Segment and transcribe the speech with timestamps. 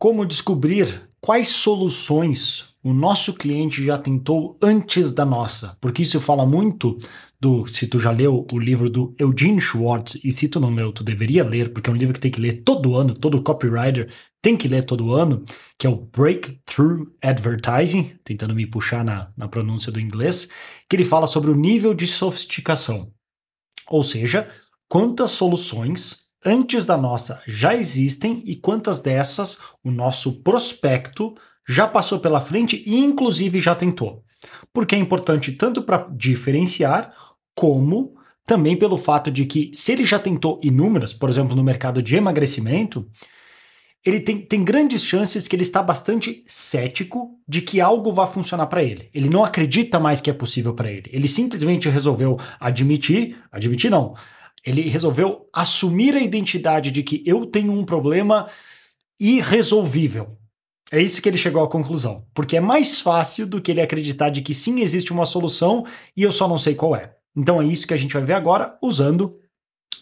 [0.00, 5.76] Como descobrir quais soluções o nosso cliente já tentou antes da nossa?
[5.78, 6.98] Porque isso fala muito
[7.38, 10.90] do, se tu já leu o livro do Eugene Schwartz, e se tu não leu,
[10.90, 14.10] tu deveria ler, porque é um livro que tem que ler todo ano, todo copywriter
[14.40, 15.44] tem que ler todo ano,
[15.78, 20.48] que é o Breakthrough Advertising, tentando me puxar na, na pronúncia do inglês,
[20.88, 23.12] que ele fala sobre o nível de sofisticação.
[23.86, 24.50] Ou seja,
[24.88, 31.34] quantas soluções antes da nossa já existem e quantas dessas o nosso prospecto
[31.68, 34.24] já passou pela frente e inclusive já tentou.
[34.72, 37.12] Porque é importante tanto para diferenciar
[37.54, 38.14] como
[38.46, 42.16] também pelo fato de que se ele já tentou inúmeras, por exemplo, no mercado de
[42.16, 43.08] emagrecimento,
[44.04, 48.66] ele tem, tem grandes chances que ele está bastante cético de que algo vá funcionar
[48.66, 49.10] para ele.
[49.12, 51.10] Ele não acredita mais que é possível para ele.
[51.12, 54.14] Ele simplesmente resolveu admitir, admitir não,
[54.64, 58.48] ele resolveu assumir a identidade de que eu tenho um problema
[59.18, 60.36] irresolvível.
[60.92, 62.26] É isso que ele chegou à conclusão.
[62.34, 66.22] Porque é mais fácil do que ele acreditar de que sim existe uma solução e
[66.22, 67.14] eu só não sei qual é.
[67.36, 69.38] Então é isso que a gente vai ver agora usando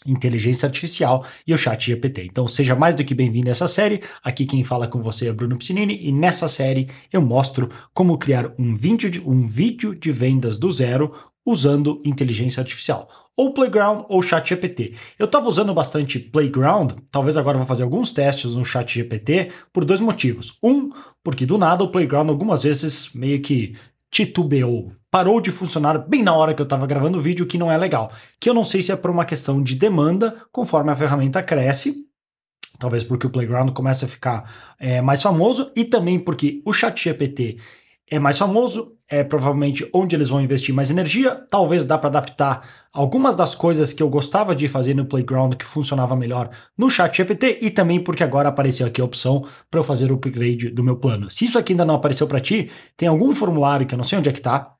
[0.06, 2.24] inteligência artificial e o chat GPT.
[2.24, 4.00] Então seja mais do que bem-vindo a essa série.
[4.22, 8.52] Aqui quem fala com você é Bruno Piscinini e nessa série eu mostro como criar
[8.58, 11.12] um vídeo de, um vídeo de vendas do zero
[11.50, 14.94] usando inteligência artificial, ou Playground ou ChatGPT.
[15.18, 20.00] Eu estava usando bastante Playground, talvez agora vou fazer alguns testes no ChatGPT por dois
[20.00, 20.58] motivos.
[20.62, 20.90] Um,
[21.22, 23.74] porque do nada o Playground algumas vezes meio que
[24.10, 27.70] titubeou, parou de funcionar bem na hora que eu estava gravando o vídeo, que não
[27.70, 28.10] é legal.
[28.40, 32.08] Que eu não sei se é por uma questão de demanda, conforme a ferramenta cresce,
[32.78, 37.58] talvez porque o Playground começa a ficar é, mais famoso, e também porque o ChatGPT
[38.10, 41.34] é mais famoso, é provavelmente onde eles vão investir mais energia.
[41.50, 45.64] Talvez dá para adaptar algumas das coisas que eu gostava de fazer no Playground que
[45.64, 49.84] funcionava melhor no Chat GPT e também porque agora apareceu aqui a opção para eu
[49.84, 51.30] fazer o upgrade do meu plano.
[51.30, 54.18] Se isso aqui ainda não apareceu para ti, tem algum formulário que eu não sei
[54.18, 54.74] onde é que tá,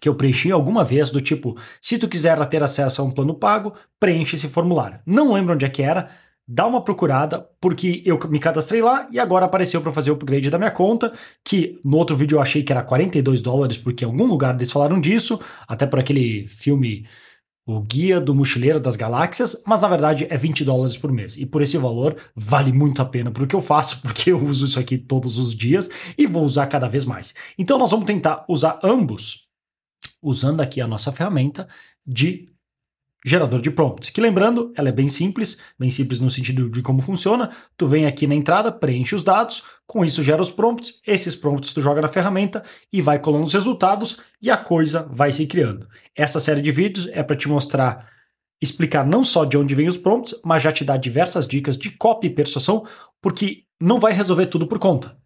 [0.00, 3.34] que eu preenchi alguma vez do tipo, se tu quiser ter acesso a um plano
[3.34, 4.98] pago, preenche esse formulário.
[5.06, 6.08] Não lembro onde é que era,
[6.52, 10.50] dá uma procurada, porque eu me cadastrei lá e agora apareceu para fazer o upgrade
[10.50, 11.10] da minha conta,
[11.42, 14.70] que no outro vídeo eu achei que era 42 dólares, porque em algum lugar eles
[14.70, 17.06] falaram disso, até por aquele filme
[17.66, 21.38] O Guia do Mochileiro das Galáxias, mas na verdade é 20 dólares por mês.
[21.38, 24.38] E por esse valor vale muito a pena para o que eu faço, porque eu
[24.38, 27.34] uso isso aqui todos os dias e vou usar cada vez mais.
[27.56, 29.48] Então nós vamos tentar usar ambos,
[30.22, 31.66] usando aqui a nossa ferramenta
[32.06, 32.51] de
[33.24, 37.00] gerador de prompts, que lembrando, ela é bem simples, bem simples no sentido de como
[37.00, 37.50] funciona.
[37.76, 41.72] Tu vem aqui na entrada, preenche os dados, com isso gera os prompts, esses prompts
[41.72, 45.86] tu joga na ferramenta e vai colando os resultados e a coisa vai se criando.
[46.16, 48.10] Essa série de vídeos é para te mostrar
[48.60, 51.90] explicar não só de onde vêm os prompts, mas já te dar diversas dicas de
[51.90, 52.86] copy e persuasão,
[53.20, 55.16] porque não vai resolver tudo por conta.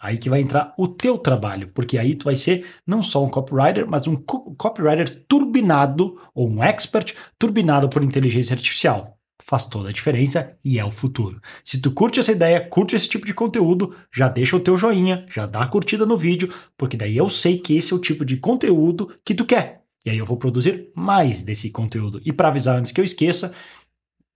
[0.00, 3.28] Aí que vai entrar o teu trabalho, porque aí tu vai ser não só um
[3.28, 9.18] copywriter, mas um co copywriter turbinado ou um expert turbinado por inteligência artificial.
[9.42, 11.40] Faz toda a diferença e é o futuro.
[11.62, 15.26] Se tu curte essa ideia, curte esse tipo de conteúdo, já deixa o teu joinha,
[15.30, 18.24] já dá a curtida no vídeo, porque daí eu sei que esse é o tipo
[18.24, 19.82] de conteúdo que tu quer.
[20.04, 22.22] E aí eu vou produzir mais desse conteúdo.
[22.24, 23.54] E para avisar antes que eu esqueça,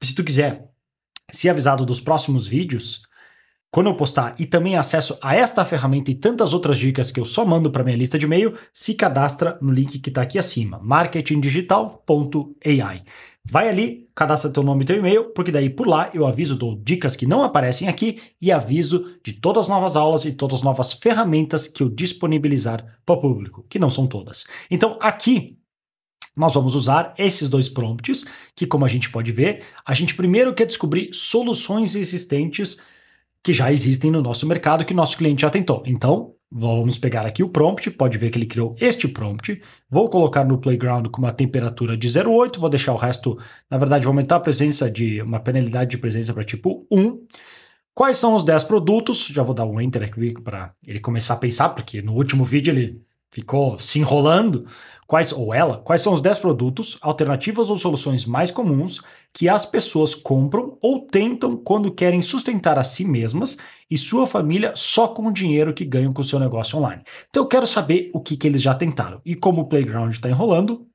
[0.02, 0.70] se tu quiser
[1.30, 3.02] ser avisado dos próximos vídeos,
[3.74, 7.24] quando eu postar e também acesso a esta ferramenta e tantas outras dicas que eu
[7.24, 10.78] só mando para minha lista de e-mail, se cadastra no link que está aqui acima,
[10.80, 13.02] marketingdigital.ai.
[13.44, 16.76] Vai ali, cadastra teu nome e teu e-mail, porque daí por lá eu aviso, dou
[16.76, 20.62] dicas que não aparecem aqui e aviso de todas as novas aulas e todas as
[20.62, 24.46] novas ferramentas que eu disponibilizar para o público, que não são todas.
[24.70, 25.58] Então aqui
[26.36, 28.24] nós vamos usar esses dois prompts,
[28.54, 32.80] que como a gente pode ver, a gente primeiro quer descobrir soluções existentes
[33.44, 35.82] que já existem no nosso mercado que nosso cliente já tentou.
[35.84, 39.60] Então, vamos pegar aqui o prompt, pode ver que ele criou este prompt.
[39.90, 43.38] Vou colocar no playground com uma temperatura de 0,8, vou deixar o resto,
[43.70, 47.20] na verdade, vou aumentar a presença de uma penalidade de presença para tipo 1.
[47.92, 49.26] Quais são os 10 produtos?
[49.26, 52.72] Já vou dar um enter aqui para ele começar a pensar, porque no último vídeo
[52.72, 53.02] ele
[53.34, 54.64] ficou se enrolando,
[55.08, 59.02] quais ou ela, quais são os 10 produtos, alternativas ou soluções mais comuns
[59.32, 63.58] que as pessoas compram ou tentam quando querem sustentar a si mesmas
[63.90, 67.02] e sua família só com o dinheiro que ganham com o seu negócio online.
[67.28, 69.20] Então eu quero saber o que, que eles já tentaram.
[69.24, 70.86] E como o Playground está enrolando,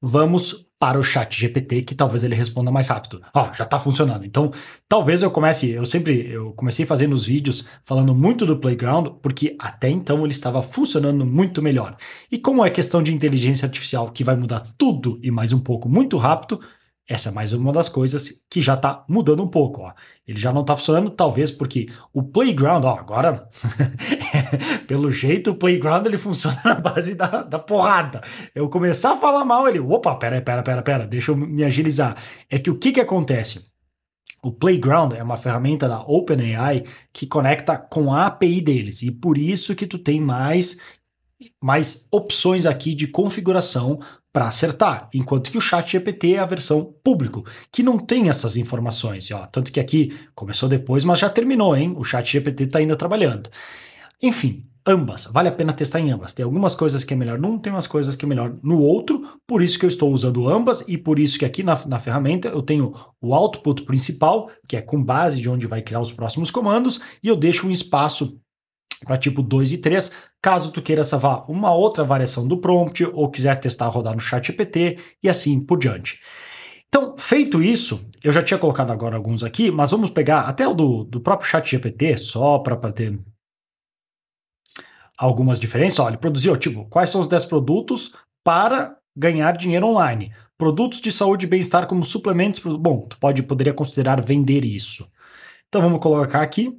[0.00, 3.22] vamos para o chat GPT, que talvez ele responda mais rápido.
[3.34, 4.26] Ó, já está funcionando.
[4.26, 4.50] Então,
[4.86, 9.56] talvez eu comece, eu sempre, eu comecei fazendo os vídeos falando muito do Playground, porque
[9.58, 11.96] até então ele estava funcionando muito melhor.
[12.30, 15.88] E como é questão de inteligência artificial que vai mudar tudo e mais um pouco
[15.88, 16.60] muito rápido,
[17.08, 19.82] Essa é mais uma das coisas que já está mudando um pouco.
[19.82, 19.92] Ó.
[20.26, 23.48] Ele já não está funcionando, talvez porque o Playground, ó, agora,
[24.88, 28.22] pelo jeito, o Playground ele funciona na base da, da porrada.
[28.52, 32.16] Eu começar a falar mal, ele, opa, pera, pera, pera, pera, deixa eu me agilizar.
[32.50, 33.70] É que o que, que acontece?
[34.42, 39.38] O Playground é uma ferramenta da OpenAI que conecta com a API deles e por
[39.38, 40.78] isso que tu tem mais
[41.62, 44.00] mais opções aqui de configuração
[44.32, 48.56] para acertar, enquanto que o Chat GPT é a versão público, que não tem essas
[48.56, 51.94] informações, ó, tanto que aqui começou depois, mas já terminou, hein?
[51.96, 53.48] O Chat GPT está ainda trabalhando.
[54.22, 56.34] Enfim, ambas, vale a pena testar em ambas.
[56.34, 59.22] Tem algumas coisas que é melhor num, tem umas coisas que é melhor no outro,
[59.46, 62.48] por isso que eu estou usando ambas e por isso que aqui na, na ferramenta
[62.48, 66.50] eu tenho o output principal, que é com base de onde vai criar os próximos
[66.50, 68.38] comandos, e eu deixo um espaço
[69.04, 73.30] para tipo 2 e 3, caso tu queira salvar uma outra variação do prompt ou
[73.30, 76.20] quiser testar rodar no chat GPT e assim por diante.
[76.88, 80.72] Então, feito isso, eu já tinha colocado agora alguns aqui, mas vamos pegar até o
[80.72, 83.18] do, do próprio chat GPT, só para ter
[85.18, 85.98] algumas diferenças.
[85.98, 88.12] Olha, ele produziu, tipo, quais são os 10 produtos
[88.44, 90.32] para ganhar dinheiro online?
[90.56, 92.60] Produtos de saúde e bem-estar como suplementos.
[92.60, 95.06] Bom, tu pode, poderia considerar vender isso.
[95.68, 96.72] Então vamos colocar aqui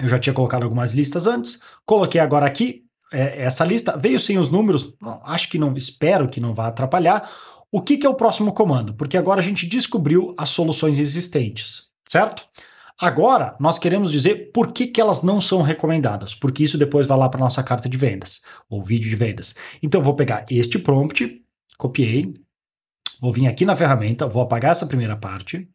[0.00, 4.38] eu já tinha colocado algumas listas antes, coloquei agora aqui é, essa lista, veio sem
[4.38, 4.94] os números,
[5.24, 7.28] acho que não, espero que não vá atrapalhar.
[7.70, 8.94] O que, que é o próximo comando?
[8.94, 12.44] Porque agora a gente descobriu as soluções existentes, certo?
[12.98, 17.18] Agora, nós queremos dizer por que, que elas não são recomendadas, porque isso depois vai
[17.18, 18.40] lá para nossa carta de vendas,
[18.70, 19.54] ou vídeo de vendas.
[19.82, 21.42] Então, vou pegar este prompt,
[21.76, 22.32] copiei,
[23.20, 25.68] vou vir aqui na ferramenta, vou apagar essa primeira parte,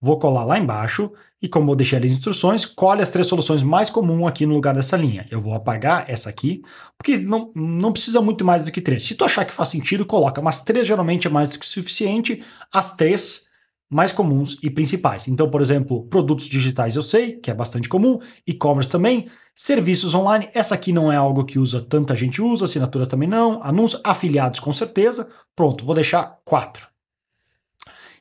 [0.00, 1.12] Vou colar lá embaixo
[1.42, 4.74] e como eu deixei as instruções, colhe as três soluções mais comuns aqui no lugar
[4.74, 5.26] dessa linha.
[5.30, 6.62] Eu vou apagar essa aqui,
[6.96, 9.02] porque não, não precisa muito mais do que três.
[9.02, 12.42] Se tu achar que faz sentido, coloca, mas três geralmente é mais do que suficiente.
[12.72, 13.48] As três
[13.90, 15.26] mais comuns e principais.
[15.26, 20.48] Então, por exemplo, produtos digitais eu sei, que é bastante comum, e-commerce também, serviços online,
[20.54, 24.60] essa aqui não é algo que usa tanta gente usa, assinaturas também não, anúncios, afiliados
[24.60, 25.28] com certeza.
[25.56, 26.89] Pronto, vou deixar quatro.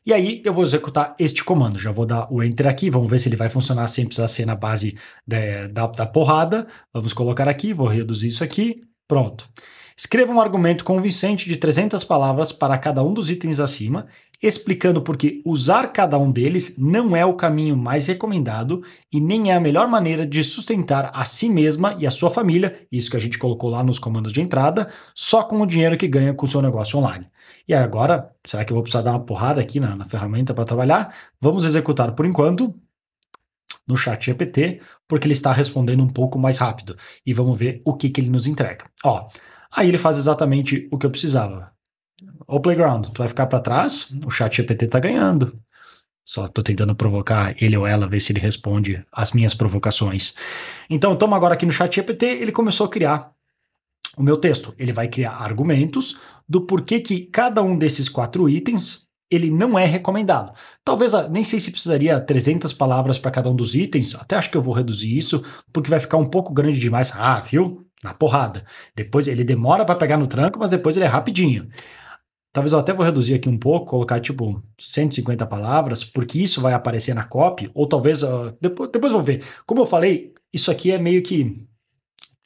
[0.05, 1.77] E aí eu vou executar este comando.
[1.77, 4.45] Já vou dar o enter aqui, vamos ver se ele vai funcionar sem precisar ser
[4.45, 4.97] na base
[5.27, 6.67] da, da, da porrada.
[6.93, 8.81] Vamos colocar aqui, vou reduzir isso aqui.
[9.07, 9.49] Pronto.
[9.99, 14.07] Escreva um argumento convincente de 300 palavras para cada um dos itens acima,
[14.41, 18.81] explicando por que usar cada um deles não é o caminho mais recomendado
[19.11, 22.87] e nem é a melhor maneira de sustentar a si mesma e a sua família,
[22.89, 26.07] isso que a gente colocou lá nos comandos de entrada, só com o dinheiro que
[26.07, 27.27] ganha com o seu negócio online.
[27.67, 30.63] E agora, será que eu vou precisar dar uma porrada aqui na, na ferramenta para
[30.63, 31.13] trabalhar?
[31.41, 32.73] Vamos executar por enquanto
[33.85, 36.95] no chat GPT, porque ele está respondendo um pouco mais rápido.
[37.25, 38.85] E vamos ver o que, que ele nos entrega.
[39.03, 39.27] Ó,
[39.75, 41.71] aí ele faz exatamente o que eu precisava.
[42.47, 45.53] O Playground, tu vai ficar para trás, o chat GPT está ganhando.
[46.25, 50.35] Só estou tentando provocar ele ou ela, ver se ele responde às minhas provocações.
[50.89, 53.31] Então, estamos agora aqui no chat GPT, ele começou a criar
[54.17, 54.73] o meu texto.
[54.77, 59.85] Ele vai criar argumentos do porquê que cada um desses quatro itens ele não é
[59.85, 60.53] recomendado.
[60.83, 64.49] Talvez, ah, nem sei se precisaria 300 palavras para cada um dos itens, até acho
[64.49, 67.11] que eu vou reduzir isso, porque vai ficar um pouco grande demais.
[67.15, 67.85] Ah, viu?
[68.03, 68.63] Na porrada.
[68.95, 71.67] Depois ele demora para pegar no tranco, mas depois ele é rapidinho.
[72.51, 76.73] Talvez eu até vou reduzir aqui um pouco, colocar tipo 150 palavras, porque isso vai
[76.73, 79.43] aparecer na copy, ou talvez, uh, depois, depois vou ver.
[79.67, 81.68] Como eu falei, isso aqui é meio que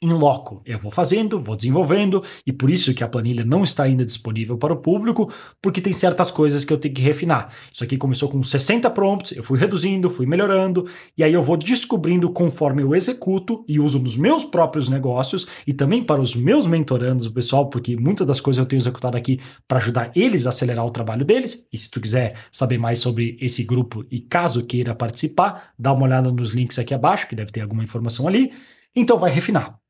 [0.02, 0.60] em loco.
[0.66, 4.58] Eu vou fazendo, vou desenvolvendo, e por isso que a planilha não está ainda disponível
[4.58, 5.32] para o público,
[5.62, 7.52] porque tem certas coisas que eu tenho que refinar.
[7.72, 10.86] Isso aqui começou com 60 prompts, eu fui reduzindo, fui melhorando,
[11.16, 15.72] e aí eu vou descobrindo conforme eu executo e uso nos meus próprios negócios e
[15.72, 19.78] também para os meus mentorandos, pessoal, porque muitas das coisas eu tenho executado aqui para
[19.78, 21.66] ajudar eles a acelerar o trabalho deles.
[21.72, 26.04] E se tu quiser saber mais sobre esse grupo e caso queira participar, dá uma
[26.04, 28.52] olhada nos links aqui abaixo, que deve ter alguma informação ali.
[28.94, 29.83] Então vai refinar.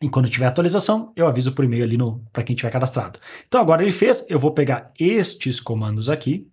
[0.00, 1.98] E quando tiver atualização, eu aviso por e-mail ali
[2.32, 3.18] para quem tiver cadastrado.
[3.46, 6.48] Então agora ele fez, eu vou pegar estes comandos aqui.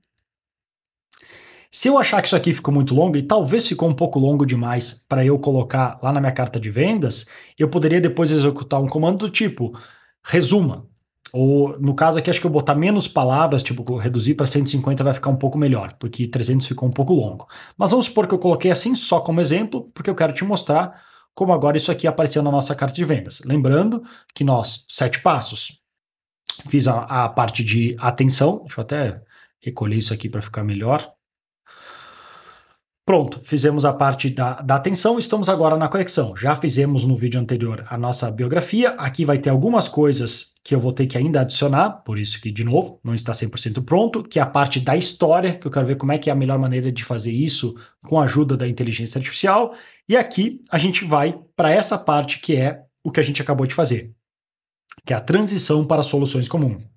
[1.72, 4.46] Se eu achar que isso aqui ficou muito longo, e talvez ficou um pouco longo
[4.46, 7.28] demais para eu colocar lá na minha carta de vendas,
[7.60, 9.78] eu poderia depois executar um comando do tipo
[10.24, 10.88] resuma.
[11.34, 15.14] Ou no caso aqui, acho que eu botar menos palavras, tipo reduzir para 150 vai
[15.14, 17.46] ficar um pouco melhor, porque 300 ficou um pouco longo.
[17.78, 20.98] Mas vamos supor que eu coloquei assim só como exemplo, porque eu quero te mostrar
[21.36, 23.42] como agora isso aqui apareceu na nossa carta de vendas.
[23.46, 24.02] Lembrando
[24.34, 25.82] que nós, sete passos,
[26.68, 29.22] fiz a, a parte de atenção, deixa eu até
[29.62, 31.12] recolher isso aqui para ficar melhor.
[33.06, 36.36] Pronto, fizemos a parte da, da atenção, estamos agora na conexão.
[36.36, 38.92] Já fizemos no vídeo anterior a nossa biografia.
[38.92, 42.52] Aqui vai ter algumas coisas que eu vou ter que ainda adicionar, por isso que,
[42.52, 45.86] de novo, não está 100% pronto, que é a parte da história, que eu quero
[45.86, 48.68] ver como é que é a melhor maneira de fazer isso com a ajuda da
[48.68, 49.76] inteligência artificial.
[50.10, 53.68] E aqui a gente vai para essa parte que é o que a gente acabou
[53.68, 54.12] de fazer,
[55.06, 56.95] que é a transição para soluções comuns.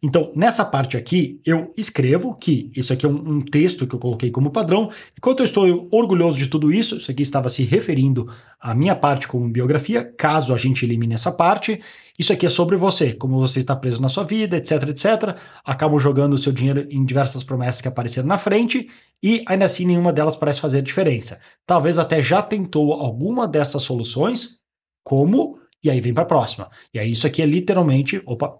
[0.00, 3.98] Então, nessa parte aqui, eu escrevo que isso aqui é um, um, texto que eu
[3.98, 4.90] coloquei como padrão.
[5.16, 9.26] Enquanto eu estou orgulhoso de tudo isso, isso aqui estava se referindo à minha parte
[9.26, 11.80] como biografia, caso a gente elimine essa parte.
[12.16, 15.36] Isso aqui é sobre você, como você está preso na sua vida, etc, etc.
[15.64, 18.88] Acabo jogando o seu dinheiro em diversas promessas que apareceram na frente
[19.20, 21.40] e ainda assim nenhuma delas parece fazer diferença.
[21.66, 24.60] Talvez até já tentou alguma dessas soluções,
[25.02, 26.70] como e aí vem para a próxima.
[26.92, 28.58] E aí isso aqui é literalmente, opa,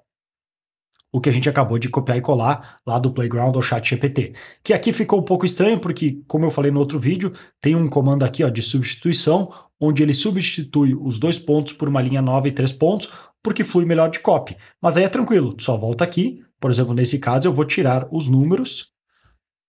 [1.13, 4.35] o que a gente acabou de copiar e colar lá do Playground ou Chat GPT.
[4.63, 7.89] Que aqui ficou um pouco estranho, porque, como eu falei no outro vídeo, tem um
[7.89, 12.49] comando aqui ó, de substituição, onde ele substitui os dois pontos por uma linha nova
[12.49, 13.09] e três pontos,
[13.43, 14.57] porque flui melhor de copy.
[14.81, 16.45] Mas aí é tranquilo, só volta aqui.
[16.61, 18.93] Por exemplo, nesse caso, eu vou tirar os números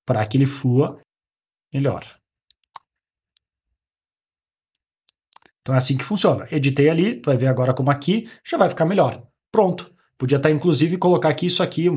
[0.05, 0.99] para que ele flua
[1.73, 2.03] melhor.
[5.61, 6.47] Então é assim que funciona.
[6.51, 9.23] Editei ali, tu vai ver agora como aqui, já vai ficar melhor.
[9.51, 9.93] Pronto.
[10.19, 11.89] Podia estar, inclusive, colocar aqui isso aqui.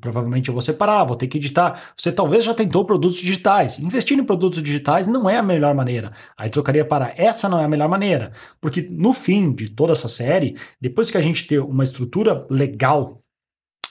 [0.00, 1.80] Provavelmente eu vou separar, vou ter que editar.
[1.96, 3.78] Você talvez já tentou produtos digitais.
[3.78, 6.12] Investir em produtos digitais não é a melhor maneira.
[6.36, 8.32] Aí trocaria para essa não é a melhor maneira.
[8.60, 13.20] Porque no fim de toda essa série, depois que a gente ter uma estrutura legal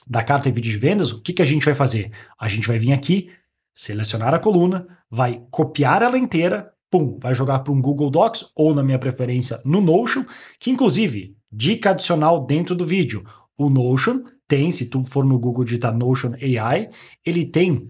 [0.05, 2.11] da carta e vídeo de vendas, o que, que a gente vai fazer?
[2.37, 3.29] A gente vai vir aqui,
[3.73, 8.75] selecionar a coluna, vai copiar ela inteira, pum, vai jogar para um Google Docs ou,
[8.75, 10.25] na minha preferência, no Notion,
[10.59, 13.23] que inclusive, dica adicional dentro do vídeo
[13.57, 16.89] o Notion tem, se tu for no Google digitar Notion AI,
[17.25, 17.89] ele tem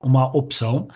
[0.00, 0.88] uma opção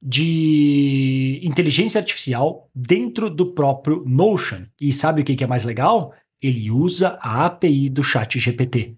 [0.00, 4.66] de inteligência artificial dentro do próprio Notion.
[4.80, 6.14] E sabe o que é mais legal?
[6.40, 8.96] Ele usa a API do Chat GPT.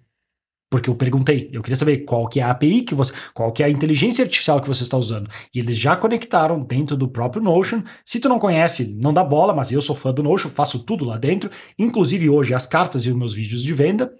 [0.71, 3.61] Porque eu perguntei, eu queria saber qual que é a API que você, qual que
[3.61, 5.28] é a inteligência artificial que você está usando.
[5.52, 7.83] E eles já conectaram dentro do próprio Notion.
[8.04, 11.04] Se tu não conhece, não dá bola, mas eu sou fã do Notion, faço tudo
[11.04, 14.14] lá dentro, inclusive hoje as cartas e os meus vídeos de venda.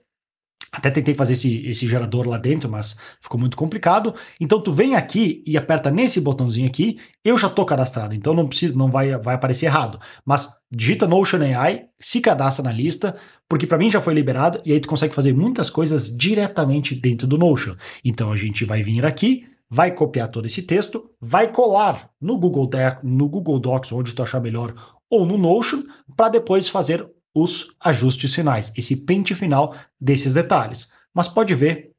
[0.73, 4.15] Até tentei fazer esse, esse gerador lá dentro, mas ficou muito complicado.
[4.41, 8.47] Então tu vem aqui e aperta nesse botãozinho aqui, eu já estou cadastrado, então não
[8.47, 9.99] precisa, não vai, vai aparecer errado.
[10.25, 13.17] Mas digita Notion AI, se cadastra na lista,
[13.49, 17.27] porque para mim já foi liberado e aí tu consegue fazer muitas coisas diretamente dentro
[17.27, 17.75] do Notion.
[18.05, 22.71] Então a gente vai vir aqui, vai copiar todo esse texto, vai colar no Google,
[23.03, 24.73] no Google Docs, onde tu achar melhor,
[25.11, 25.83] ou no Notion,
[26.17, 30.93] para depois fazer os ajustes finais, esse pente final desses detalhes.
[31.15, 31.91] Mas pode ver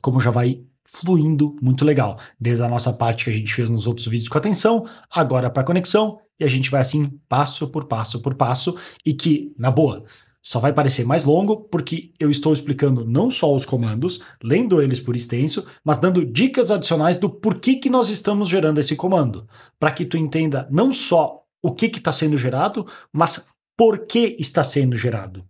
[0.00, 3.86] como já vai fluindo muito legal, desde a nossa parte que a gente fez nos
[3.86, 8.20] outros vídeos com atenção, agora para conexão, e a gente vai assim passo por passo
[8.20, 10.04] por passo, e que, na boa,
[10.42, 14.98] só vai parecer mais longo porque eu estou explicando não só os comandos, lendo eles
[14.98, 19.46] por extenso, mas dando dicas adicionais do porquê que nós estamos gerando esse comando,
[19.78, 24.62] para que tu entenda não só o que está sendo gerado, mas por que está
[24.62, 25.42] sendo gerado.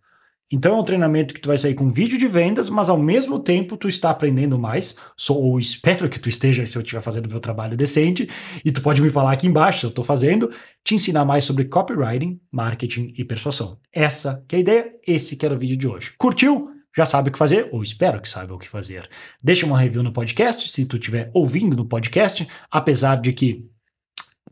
[0.53, 3.41] Então é um treinamento que tu vai sair com vídeo de vendas, mas ao mesmo
[3.41, 7.29] tempo tu está aprendendo mais, sou, ou espero que tu esteja se eu estiver fazendo
[7.29, 8.31] meu trabalho decente,
[8.65, 10.49] e tu pode me falar aqui embaixo se eu estou fazendo,
[10.85, 13.81] te ensinar mais sobre copywriting, marketing e persuasão.
[13.93, 16.13] Essa que é a ideia, esse que era o vídeo de hoje.
[16.17, 16.69] Curtiu?
[16.97, 19.11] Já sabe o que fazer, ou espero que saiba o que fazer.
[19.43, 23.69] Deixa uma review no podcast, se tu estiver ouvindo no podcast, apesar de que